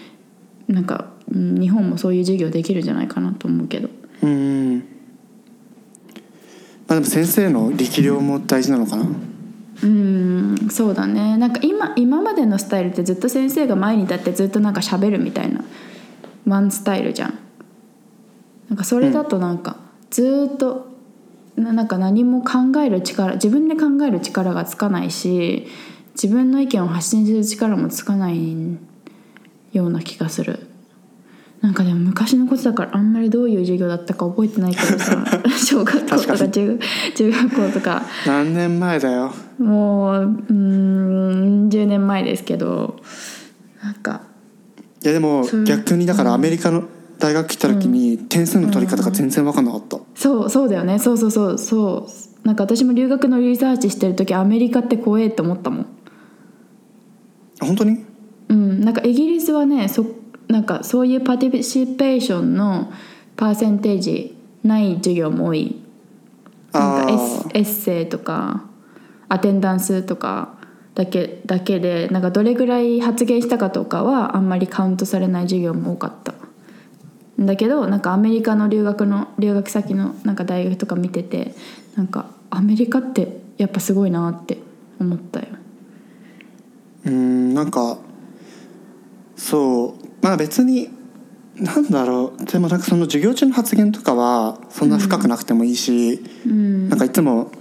[0.68, 3.90] なんかうん日本もそういう授業できるんじゃないかなと思うけど。
[4.24, 4.84] うんま
[6.90, 9.06] あでも先生の力量も大事なのかな？
[9.84, 11.38] うんそうだね。
[11.38, 15.64] なんか今今までのスタイルってずっと先生が前に立ってずっとなんか喋るみたいな
[16.46, 17.40] ワンスタイルじゃん。
[18.70, 19.78] なんかそれだとなんか
[20.10, 20.93] ずっと
[21.56, 25.68] ななんか何も考える力自分で考える力がつかないし
[26.14, 28.78] 自分の意見を発信する力もつかない
[29.72, 30.68] ような気がする。
[31.62, 35.24] なんかでも昔のことだからあんまりどういう授業だったか覚えてないけどさ
[35.56, 36.78] 小学校とか中
[37.16, 38.04] 中学校とか。
[38.28, 39.32] 何年前だよ。
[39.60, 42.98] もううーん10年前ですけど
[43.82, 44.24] なんか
[45.02, 46.84] いやでも逆にだからアメリカの
[47.24, 51.00] 大学来た時に点数の取り方が全然分かんなかった、そうそうだよね。
[51.00, 52.10] そうそうそうそ
[52.44, 52.46] う。
[52.46, 55.86] なんか私も留学のリサーチしてる時アメリカって怖えって思ったもん。
[57.62, 58.06] 本当に？
[58.50, 58.84] うん。
[58.84, 60.06] なんかイギリスはねそ
[60.50, 62.92] なんかそういうパティシペーションの
[63.38, 65.82] パーセンテージない授業も多い。
[66.74, 68.66] なんかエあッエッセイとか
[69.30, 70.56] アテンダンスとか
[70.94, 76.34] だけだけでなんかどれぐらい発言したかとかはあんまりカウントされない授業も多かった
[77.40, 81.56] だけどなんかアメリカの留学の留学先のなんか大学とか見てて
[81.96, 84.58] なんかアメリカってやっぱすごいなって
[85.00, 85.48] 思ったよ。
[87.06, 87.98] うんなんか
[89.36, 90.90] そうまあ別に
[91.56, 96.90] なんだろうでもなんかその授業中の発言とかはそんな深くなくてもいいし、うん。
[96.90, 97.52] なんかいつも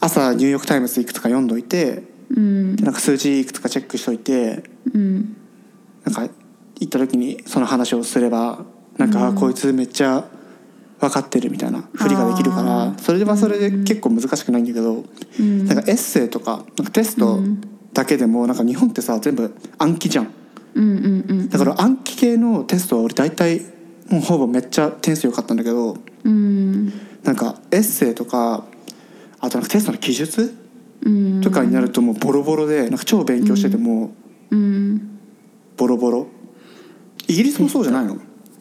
[0.00, 2.76] 朝ニューヨーク・タイムズいくつか読んどいてうん。
[2.76, 5.36] でなんか数字いくつかチェックしといてうん。
[6.04, 6.22] なんか
[6.80, 8.64] 行った時にその話をすれば
[8.98, 10.24] なんか、あこいつめっちゃ
[11.00, 15.04] 分かってるみたいなふりができるかあらそれではそれで結構難しくないんだけど、
[15.38, 15.64] うん。
[15.66, 17.38] なんかエッセイとかなんかテスト
[17.92, 20.32] だけでもなんか日本ってさ全部暗記じゃん。
[20.74, 23.60] うんうんうんだから暗記系のテストは俺大体
[24.10, 26.86] もうほぼめっちゃ点数良かったんだけどうん。
[27.22, 28.64] なんかエッセイとか
[29.40, 30.52] あとなんかテストの記述
[31.06, 31.40] うん。
[31.40, 34.10] とかになるともうボロボロでなんか超勉強してても
[34.50, 35.20] うん。
[35.76, 36.26] ボロボロ。
[37.28, 38.18] イギリスもそうじゃないの？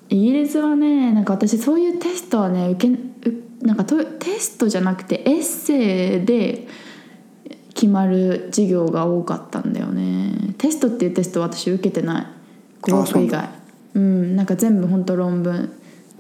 [0.10, 6.68] イギリスはねなんか私そういうテストはね受けうなんかとテストじゃなくてエッセイで
[7.74, 10.56] 決まる授業が多かったんだよね。
[10.58, 12.28] テストっていうテストは私受けてない。
[12.82, 13.50] 語学以外。
[13.94, 14.36] うん。
[14.36, 15.72] なんか全部本当論文。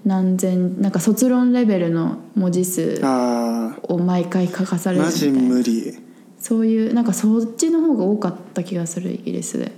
[0.05, 5.41] 何千なんか卒論レベルの文字数あを毎回書かされるみたいな。
[5.41, 5.97] 無理。
[6.39, 9.71] そういうなんかそっちの方が多かった気がするイギリスで。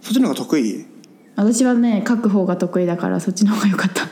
[0.00, 0.86] そっちの方が得意？
[1.38, 4.08] 私はね書く方が得意だからそっちの方が良かった。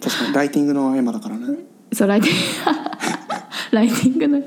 [0.00, 1.58] 確かにライティングのエマだからね。
[1.92, 2.90] そうライティング。
[3.72, 4.42] ライティングの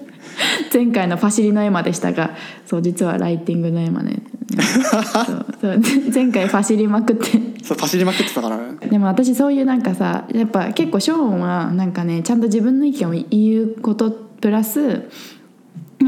[0.74, 4.24] 前回のパシリのエマでしたがそう実はライティングのエマね。
[4.90, 5.82] そうそう
[6.14, 7.26] 前回パシリまくって。
[7.62, 8.78] そう走りまくってたからね。
[8.88, 15.10] でも私そういうなんかさやっぱ結構ショーンはなんかねちゃんと自分の意見を言うことプラス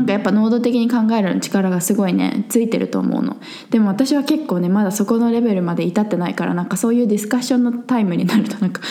[0.06, 3.38] なんかやっぱ能動的に考える力がすごいねついてると思うの。
[3.72, 8.82] でも私は結構ねまだそこのレベルまで至ってないからなんかそういうディスカッションのタイムになるとなんか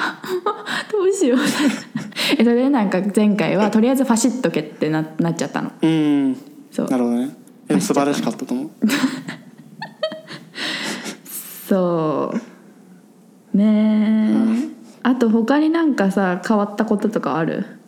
[0.92, 1.38] どうしよう。
[2.38, 5.72] えそれでなんか前回はとりあえずファシッとけってななっちゃったの。
[5.80, 6.36] うん。
[6.70, 6.88] そう。
[6.88, 7.30] なるほどね。
[7.80, 8.70] 素晴らしかったと思う。
[11.66, 12.34] そ
[13.54, 13.56] う。
[13.56, 14.68] ねえ、
[15.02, 17.64] あと他になんかさ変わったこととかある？
[17.64, 17.83] え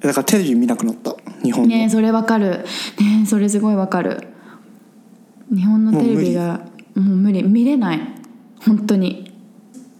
[0.00, 1.14] だからテレビ見なくなった。
[1.42, 2.50] 日本の、ねえそれわかる。
[2.50, 4.28] ねえそれすごいわかる。
[5.54, 6.60] 日本のテレビが
[6.94, 7.42] もう無理。
[7.42, 8.00] 見れない。
[8.64, 9.30] 本当に。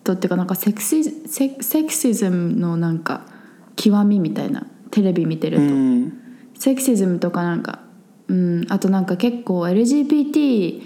[0.02, 3.26] とっていうかなんかセクシセセクシズムのなんか
[3.76, 4.66] 極みみたいな。
[4.90, 6.12] テレビ見てると、うん。
[6.58, 7.80] セクシズムとかなんか。
[8.28, 8.66] うん。
[8.70, 10.82] あとなんか結構 LGBT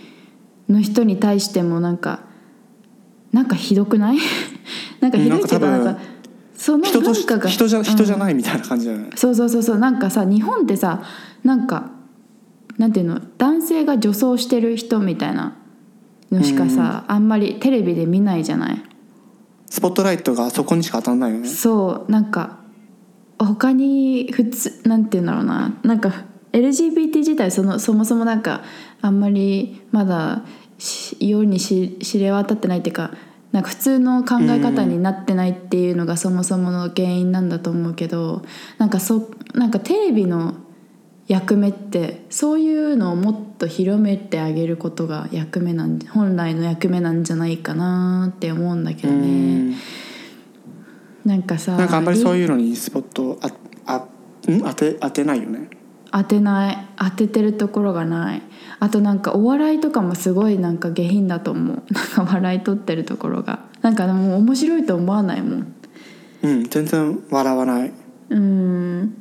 [0.69, 2.21] の人に対してもなんか
[3.33, 4.19] なんかひどくない？
[5.01, 6.01] なんかひどいっていうかななんんか
[6.65, 7.37] その人とし人
[7.69, 8.21] じゃ人じゃうん。
[8.21, 9.63] ないみたいな感じだよね、そうそうそう。
[9.63, 11.03] そうなんかさ日本ってさ
[11.43, 11.91] なんか
[12.79, 15.57] なんていうの男性が女装してる人みたいな
[16.33, 18.83] のしかさ、あんまりテレビで見ないじゃない？
[19.69, 21.49] スポットライトがそこにしか当たんないよね。
[21.49, 22.11] そう。
[22.11, 22.61] なんか
[23.39, 25.75] 他に普通なんていうんだろうな。
[25.83, 28.63] なんか LGBT 自体そのそもそもなんか
[29.03, 30.45] あんまりまだ
[30.79, 33.11] し世にし知れ渡ってないっていうか
[33.55, 38.43] なんか普通の考え方になってないっていうのがそもそもの原因なんだと思うけど
[38.79, 40.57] なんかそなんかテレビの
[41.29, 49.77] 役目ってそういうのをもっと広めてあげることが役目なん本来の役目なんじゃないかなって思うんだけどね。
[51.25, 53.53] なんかさなんかあんまりそういうのにスポットあ
[53.87, 53.97] あ
[54.51, 54.61] ん？
[54.63, 55.71] 当て当てないよね。
[56.11, 56.87] 当てない。
[56.97, 58.43] 当ててるところがない
[58.85, 61.83] あとなんかお笑いとかもすごいなんか下品だと思う。
[61.91, 63.61] なんか笑い取ってるところが。
[63.81, 65.67] なんかもう面白いと思わないもん。
[66.43, 67.93] うん全然笑わない。
[68.29, 69.15] うん。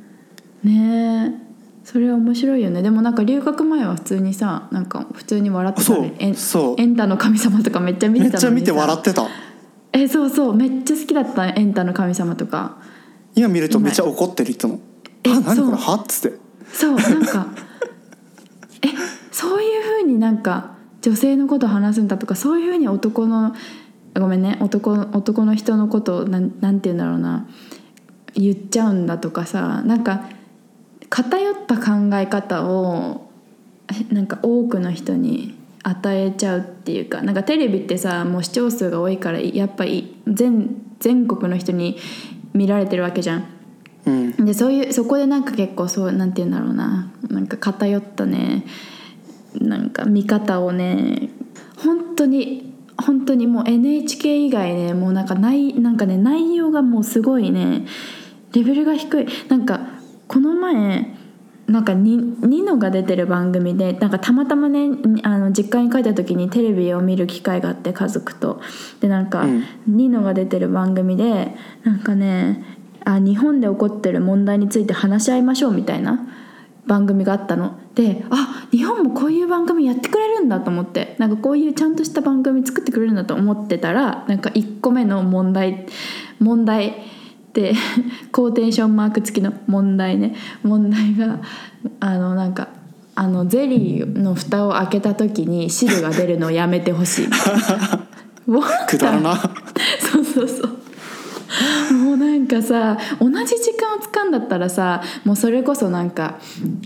[0.62, 1.44] ねえ。
[1.82, 2.82] それは面白いよね。
[2.82, 6.14] でもなんか留学前は普通にさなんか普通に笑ってたね。
[6.18, 6.80] エンそう。
[6.82, 9.26] エンタの神様とかめっちゃ見てためっちゃ見て笑ってた。
[9.94, 10.54] えそうそう。
[10.54, 12.76] めっちゃ好きだったエンタの神様とか。
[13.34, 14.78] 今見るとめっちゃ怒ってるいつも
[15.24, 16.38] 「えあ何これは?」っつって。
[16.70, 17.46] そうなんか
[20.14, 23.54] になんか女性のこと話すんだとかそういうふうに男の
[24.14, 27.46] ごめんね男男の人のことをなんなんて言うんだろうな。
[28.36, 30.28] 言っちゃうんだとかさなんか
[31.08, 33.30] 偏った考え方を
[34.10, 41.98] えなんか多くの人に与えちゃうっていうかなんかテレビってさもう視聴数が多いからやっぱり全全国の人に
[42.54, 43.44] 見られてるわけじゃん。
[44.06, 44.46] うん。
[44.46, 47.12] でそういうそこでなんか結構そうなんて言うんだろうな。
[47.28, 48.64] なんか偏ったね
[49.60, 51.30] なんか見方をね
[51.76, 57.86] 本当に本当にもう NHK 以外ねもうなんかないなんかね内容がもうすごいね
[58.52, 59.26] レベルが低い。
[59.48, 59.80] なんか
[60.28, 61.14] この前
[61.66, 64.90] なんかニニノが出てる番組でなんかたまたまね
[65.22, 68.60] あの実家に帰った時にテレビを見る機会があって家族と。
[69.00, 69.64] でなんか、うん。
[69.86, 72.64] ニノが出てる番組でなんかね
[73.04, 76.26] あ日本で起こってる問題について話し合いましょうみたいな
[76.86, 77.78] 番組があったの。
[77.94, 81.16] であ日本もこういう番組やってくれるんだと思って。
[81.18, 85.86] なんかこういうちゃんとした番組作ってくれるんだと思ってたらなんか1個目の問題
[86.40, 86.92] 問題っ
[87.52, 87.74] て
[88.32, 90.34] コーテーションマーク付きの問題ね。
[90.62, 91.40] 問題が
[92.00, 92.68] あのなんか
[93.14, 97.26] あのゼリーの蓋を開けた時に汁が出るのをやめてほしい。
[97.26, 98.04] みたいな。
[98.86, 99.36] くだらな。
[100.00, 100.73] そうそうそう
[101.92, 106.38] もうなんかさ同じ時間を使うんだったらさもうそれこそなんか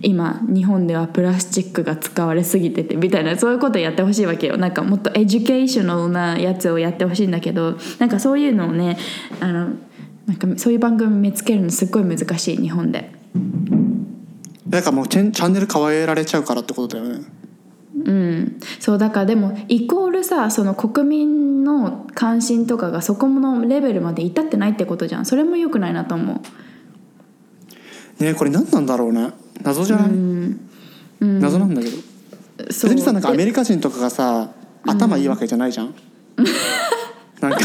[0.02, 8.98] 今日本ではプラスチックが使われすぎててみたいなそういうことやってほしいわけよなんかもっと educational なやつをやってほしいんだけどなんかそういうのをね
[9.40, 9.70] あの
[10.26, 13.11] なんかそういう番組見つけるのすっごい難しい日本で。
[14.68, 17.24] なんかもうチャンネル変えられちゃうからってことだよね
[18.09, 25.27] うん、そうだからでもイコールさその国民の関心とかがそこのレベルまで至ってないってことじゃん。
[25.27, 26.40] それも良くないなと思
[28.21, 28.25] う。
[28.25, 29.33] ねこれ何なんだろうね。
[29.62, 30.11] 謎じゃない、
[31.21, 31.97] 謎なんだけど。
[32.66, 34.53] 別にさなんかアメでリカ人とかがさ
[34.87, 35.94] 頭いいわけじゃないじゃん、
[37.40, 37.59] なんか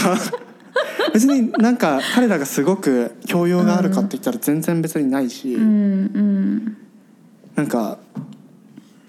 [1.14, 6.78] 別になんか彼らがすごく教養があるかって言ったら全然別にないし、うんうん。
[7.56, 7.98] なんか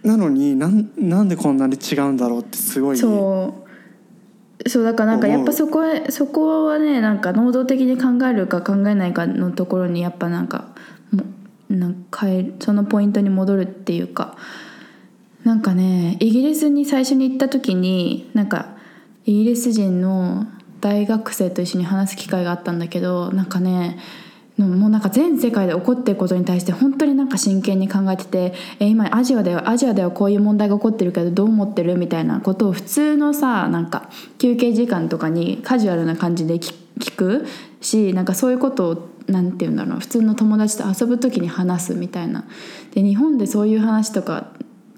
[0.05, 3.65] なのになんなんでこんなに違うんだろうってすごいそう。
[4.67, 10.69] そうだからなんかやっぱそこへそこはねなんか能動的に考えるか考えないかのところにやっぱなんか
[11.11, 11.25] も
[11.69, 14.39] なんか変えるそのポイントに戻るっていうか
[15.43, 18.77] なんかねイギリスに最初に行った時になんか
[19.27, 20.47] イギリス人の
[20.81, 23.99] 大学生と一緒に話す機会があったんだけどなんかねの
[24.59, 36.73] もうなんか全世界で起こってることに対して本当になんか真剣に考えてて「え今アジアではアジアではこういう問題が起こってるけどどう思ってる?」みたいなことを普通のさなんか休憩時間とかにカジュアルな感じで聞
[37.17, 37.47] く
[37.81, 42.45] しなんかそういうことをなんて言うんだろう普通の友達と遊ぶ時に話すみたいな。
[42.95, 44.53] で日本でそういう話とか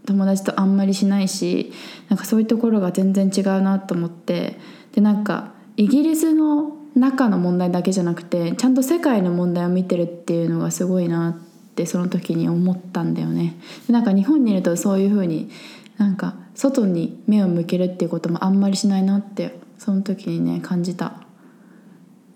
[0.05, 1.73] 友達とあんまりしないし
[2.11, 4.59] なんかそういうところが全然違うなと思って
[4.95, 11.35] でなんかイギリスの中の問題だけじゃなくてちゃんと世界の問題を見てるっていうのがすごいなっ
[11.75, 13.55] てその時に思ったんだよね。
[13.87, 15.51] でなんか日本にいるとそういう風に
[15.99, 21.15] なんか外に目を向けるっていうこともあんまりしないなってその時にね感じた。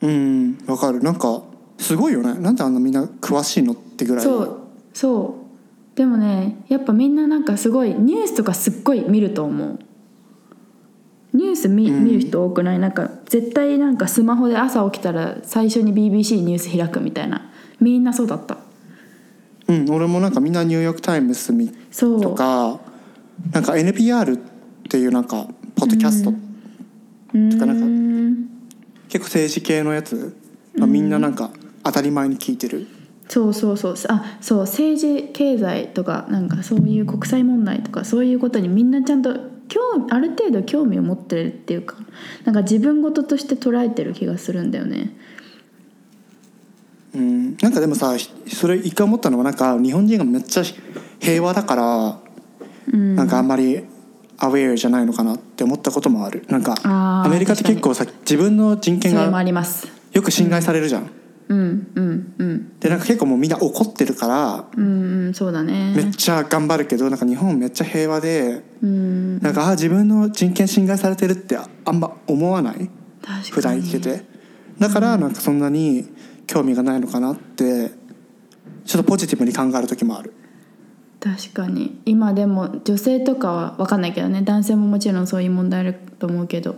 [0.02, 1.00] うんわかる。
[1.00, 1.42] なんか
[1.78, 2.34] すごいよね。
[2.34, 4.24] なんであんなみんな詳しいのってぐらい。
[4.24, 4.60] そう
[4.92, 5.36] そ
[5.94, 5.96] う。
[5.96, 9.78] でもねやっぱみんななんかすごいニュースとかすっごい見ると思う
[11.32, 12.78] ニュース見,、る人多くない？
[12.78, 17.50] なんか絶対なんかスマホで朝起きたら最初に BBC ニュース開くみたいな。
[17.80, 18.58] みんなそうだった。
[19.68, 22.20] うん俺もなんかみんなニューヨーク・タイムズ見そう。
[22.20, 22.80] とか
[23.52, 24.40] なんか NPR っ
[24.88, 26.36] ていうなんかポッドキャスト、と
[27.58, 28.48] かなんかん。
[29.08, 30.36] 結構政治系のやつ、
[30.74, 31.50] まあ、みんななんか
[31.84, 32.86] 当たり前に聞いてる、
[33.28, 33.94] そうそうそう。
[34.08, 39.36] あそう政治経済とかなんかそういう国際問題とかそういうことにみんなちゃんと
[39.70, 41.96] 興味ある程度興味を持ってるっていうか
[42.44, 45.16] なんか自分事として捉えてる気がするんだよね。
[47.14, 47.56] うん。
[47.56, 48.14] なんかでもさ
[48.46, 50.62] それ一回思ったのはなんか日本人がめっちゃ
[51.18, 52.20] 平和だから、
[52.92, 53.16] うん。
[53.16, 53.84] なんかあんまり
[54.38, 56.44] アウェアじゃないのかなって思ったこともある。
[56.48, 59.24] なんかアメリカって結構さ自分の人権が
[60.12, 61.10] よく侵害されるじゃん、
[61.48, 62.78] うんうんうん。
[62.80, 65.92] でなんか結構もうみんな怒ってるからうんうんそうだね。
[65.94, 72.90] めっちゃ頑張るけどなんか日本めっちゃ平和でうんなんかあ自分の人権侵害されてるってあんま思わない？
[73.50, 74.22] 普段生きてて。
[74.78, 76.08] だからなんかそんなに
[76.46, 77.90] 興味がないのかなって
[78.84, 80.32] ちょっとポジティブに考える時もある。
[81.20, 82.00] 確かに。
[82.06, 84.42] 今でも女性とかは分かんないけどね。
[84.42, 86.76] 男性ももちろんそういう問題あると思うけど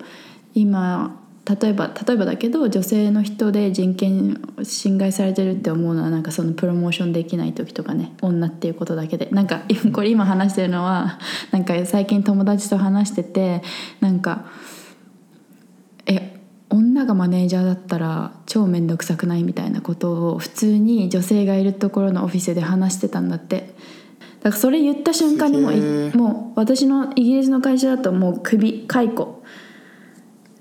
[0.55, 9.29] 今例えば例えばだけど女性の人で人権侵害されてるって思うのはなんかそのプロモーションできない時とかね女っていうことだけで。
[9.33, 11.19] なんかこれ今話してるのは
[11.51, 13.63] なんか最近友達と話してて
[14.01, 14.45] なんか
[16.07, 23.75] え女がマネージャーだったら超面倒くさくないみたいなことを普通に女性がいるところのオフィスで話してたんだって。
[24.43, 29.43] だからそれ言った瞬間にもうもう私のイギリスの会社だともう首解雇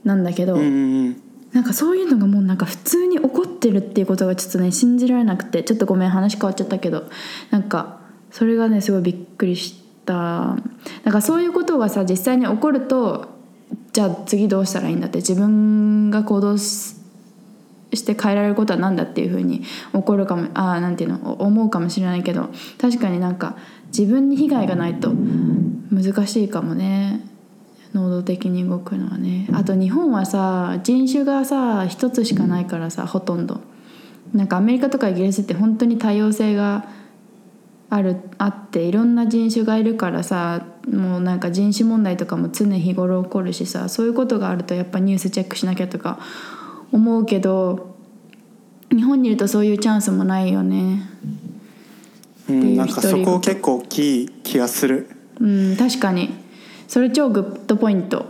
[0.03, 0.63] なんだけど、うんう
[1.09, 7.09] んなんかそういうのがもうなんか普通に起こってるっていうことがちょっとね信じられなくてちょっとごめん話変わっちゃったけど
[7.49, 7.99] なんか
[8.31, 10.13] それがねすごいびっくりした。
[10.13, 10.55] な
[11.09, 13.27] んかそういうことがさ実際に起こると
[13.91, 16.95] じゃあ次どうしたらいいんだって自分が行動し
[17.93, 25.11] して変えられることは何だっていうふうに起こるかもあーなんていうのお思うかもしれないけど確かになんか自分に被害がないと
[25.91, 27.19] 難しいかもね
[27.93, 29.47] 能動的に動くのはね。
[29.53, 33.61] あと日本はさ人種がさ一つしかないからさほとんど。
[34.33, 36.85] なんかアメリカとかイギリスって本当に多様性が
[37.89, 46.19] あるあっていろんな人種がいるからさもうなんか人種問題とかも常日頃起こるしさそういうことがあるとやっぱニュースチェックしなきゃとか
[46.93, 47.97] 思うけど
[48.89, 51.01] 日本にいるとそういうチャンスもないよね。
[52.49, 55.09] う、んなんかそこ結構大きい気がする。
[55.39, 56.40] うん確かに
[56.91, 58.25] それ超グッドポイント。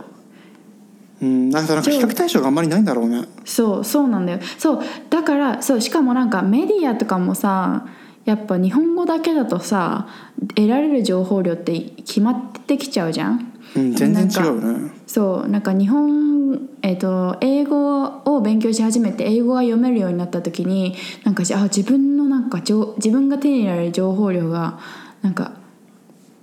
[1.20, 3.24] うんなんかなんか比較対象があんまりないんだろうね。
[3.44, 4.38] そうそうなんだよ。
[4.56, 7.88] そうだからそうしかもなんかメディアとかもさ
[8.24, 10.06] やっぱ日本語だけだとさ
[10.54, 13.52] 得られる情報量って決まってきちゃうじゃん。
[13.74, 20.94] うん全然違うよねそうなんか日本、えー、と英語を勉強し始めて英語が読めるようになった時に
[21.24, 24.78] なんかあ自分のなんか情自分が手に入れる情報量が
[25.22, 25.61] なんか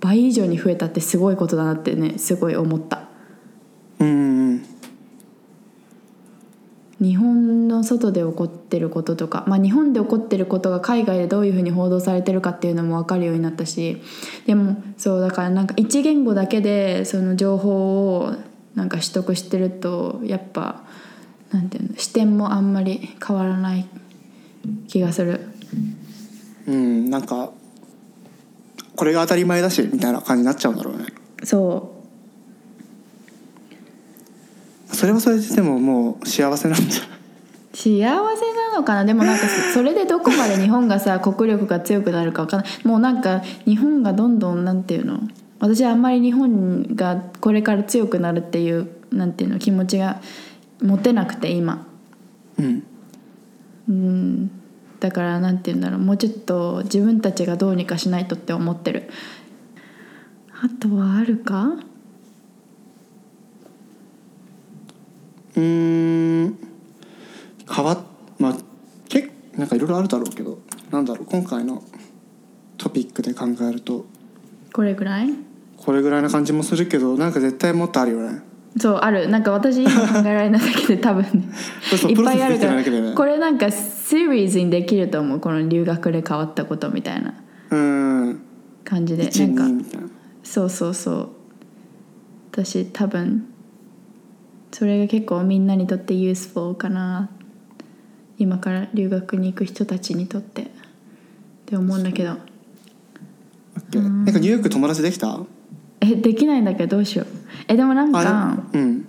[0.00, 3.08] 倍以上に増えたってすごいことだなってねすごい思った。
[3.98, 4.66] うんうん。
[7.00, 14.02] 日本の外で起こってることとか、まあ、日本で起こってることが海外でどういうふうに報道されてるかっていうのも分かるようになったし
[14.46, 18.34] でもそうだからなんか一言語だけでその情報を
[18.74, 20.82] なんか取得してるとやっぱ
[21.52, 23.86] なんていうの視点もあんまり変わらない
[24.86, 25.40] 気がする。
[26.68, 27.50] うんなんか
[29.00, 31.06] これが当たり前だしみたいな感じになっちゃうんだろうね。
[31.42, 32.02] そ
[34.92, 37.08] それはそれででももう幸せなんじゃない？
[37.72, 39.06] う幸せなのかな？
[39.06, 42.86] でもなんかそそれでどこまで日本がさ国力が強くなるか分かんない。
[42.86, 45.20] もうなんか日本がどんどんなんていうの？
[45.60, 49.58] 私はあんまり日本がこれから強くなるっていうなんていうの？
[49.58, 50.20] 気持ちが
[50.82, 51.86] 持てなくて今。
[52.58, 52.82] うん。
[53.88, 54.59] うん
[55.00, 59.10] だからなんていうんだろうもうちょっと自分たちがどうにかしないとって思ってる。
[60.62, 61.70] あとはあるか？
[65.56, 66.58] うーん。
[67.74, 67.98] 変わっ
[68.38, 68.56] まあ
[69.08, 70.58] 結なんかいろいろあるだろうけど
[70.90, 71.82] なんだろう今回の
[72.76, 74.04] トピックで考えると。
[74.72, 75.30] これぐらい？
[75.78, 78.42] これぐらいな感じもするけどなんか絶対もっとあるよね。
[78.78, 79.28] そうある。
[79.28, 81.48] なんか私今考えられないだけで多分ね。
[81.88, 83.14] そうそういっぱいあるから。
[83.14, 83.68] これなんか
[84.10, 85.40] シリーズにできると思う。
[85.40, 87.32] この留学で変わったことみたいな。
[87.70, 88.40] うーん
[88.84, 89.22] 感じで。
[89.22, 89.68] な12んか。
[89.68, 90.08] みたいな。
[90.42, 91.28] そうそうそう。
[92.50, 93.46] 私多分
[94.72, 97.30] それが結構みんなにとって useful かな。
[98.36, 100.62] 今から留学に行く人たちにとって。
[100.62, 100.66] っ
[101.66, 102.30] て思うんだけど。
[102.30, 105.38] なんかニューヨーク友達できた？
[106.00, 107.26] えできないんだけどどうしよう。
[107.68, 109.06] えでもなんかうん。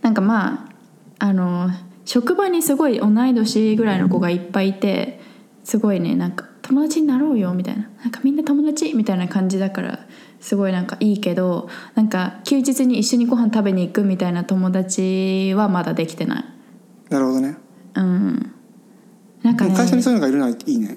[0.00, 0.70] なんかま
[1.18, 1.68] ああの
[2.06, 5.20] 職場にすごい同い年ぐらいの子がいっぱいいて
[5.64, 7.88] すごいねなんか友達になろうよみたいな。
[8.02, 9.98] なんかみんな友達みたいな感じだから
[10.40, 16.44] すごいなんかいいけどなんか休日に一緒にご飯食べに行くみたいな友達はまだできてない。
[17.10, 17.56] なるほどね。
[17.94, 18.52] うん。
[19.42, 20.96] なんかね会社にそういうのがいるのはいいね。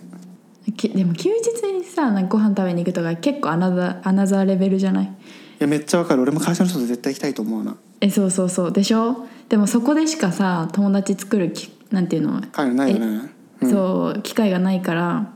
[0.77, 5.11] きでも休日にさなんかご飯食べに行くとか結構アナザーアナザーレベルじゃない？
[5.59, 6.21] やめっちゃわかる。
[6.21, 7.75] 俺も会社の人と絶対行きたいと思うな。
[8.01, 8.71] えそうそうそう。
[8.71, 9.27] でしょ？
[9.49, 12.41] でもそこでしかさ友達作るきなんていうの？
[12.51, 13.29] 会ないよね。
[13.61, 13.69] うん。
[13.69, 15.33] そう機会がないから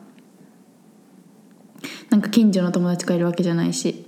[2.10, 4.06] なんか近所の友達がいるわけじゃないし。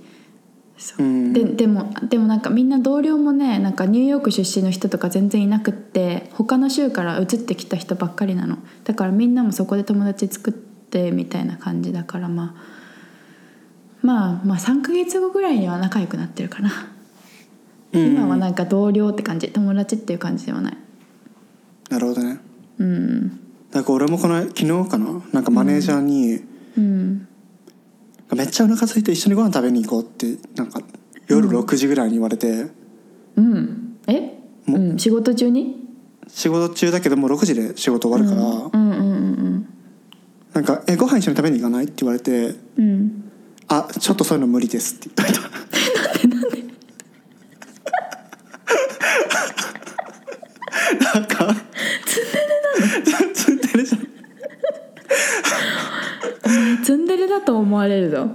[0.78, 1.02] そう。
[1.02, 1.32] うん。
[1.32, 8.58] ででもでもなんかみんな同僚もねなんかニューヨーク出身の人とか全然いなくって他の州から移ってきた人ばっかりなの。
[8.84, 12.75] だからみんなもそこで友達作ってみたいな感じだからまあ
[14.06, 16.70] まあまあ3ヶ月後ぐらいには仲良くなってるかな、
[17.92, 19.48] うん今はなんか同僚って感じ。
[19.48, 20.76] 友達っていう感じではない。
[21.88, 22.38] なるほどね。
[22.78, 23.40] うん。
[23.72, 25.22] なんか俺もこの昨日かな？
[25.32, 26.40] なんかマネージャーに、
[26.76, 27.26] うん。
[28.34, 30.80] めっちゃお腹空いて一緒にご飯食べに行こうってなんか
[31.26, 32.66] 夜6時ぐらいに言われて、
[33.36, 33.96] うん。
[34.08, 34.80] え、もう。
[34.94, 35.88] ん、仕事中に？
[36.28, 38.90] 仕事中だけどもう6時で仕事終わるから、うん。
[38.90, 38.98] うん。
[38.98, 39.66] うん。
[40.52, 42.56] なんか「えご飯一緒に食べに行かない?」って言われて。
[42.76, 43.22] うんうん
[43.68, 45.10] 「あちょっとそういうの無理です」って。
[45.16, 46.62] 言っとい
[50.98, 51.56] たなんか。
[53.34, 54.06] ツンデレじゃん
[56.84, 58.28] ツンデレだと思われるぞ。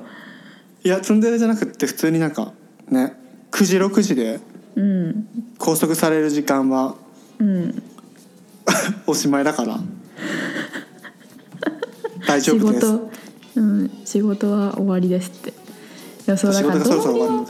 [0.83, 2.53] いやツンデレじゃなくって普通になんか
[2.89, 3.13] ね
[3.51, 4.39] 9時6時で
[4.75, 5.27] うん
[5.59, 6.95] 拘束される時間は
[7.39, 7.83] うん。
[9.07, 9.79] おしまいだから。
[12.27, 12.87] 大丈仕夫です。
[12.87, 13.10] 事
[13.55, 15.49] うん仕事は終わりですって。
[15.49, 15.53] い
[16.27, 17.45] やそうだ仕から同僚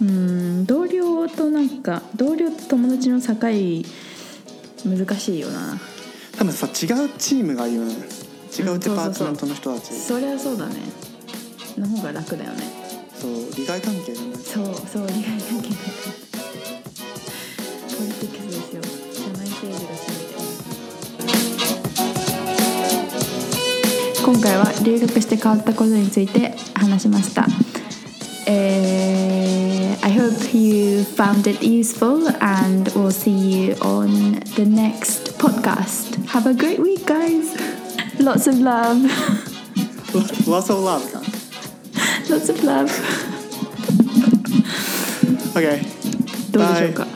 [0.00, 3.34] うん同僚となんか同僚と友達の境
[4.84, 5.78] 難しいよな。
[6.36, 7.94] 多分さ違うチームがいいよね。
[8.58, 10.58] 違うデパートメントの人たちそりゃそう。
[10.58, 10.74] だね。
[11.78, 12.62] の方が楽だよね。
[13.18, 15.40] そう利害関係そうそう利害
[24.23, 27.45] 今回は留学して変わったことについて話しました。
[28.47, 29.67] えー
[30.07, 36.15] I hope you found it useful and we'll see you on the next podcast.
[36.27, 37.53] Have a great week, guys.
[38.17, 39.03] Lots of love.
[40.47, 41.21] Lots of love か
[42.29, 42.89] Lots of love.
[45.53, 45.81] OK
[46.51, 47.10] どうでしょうか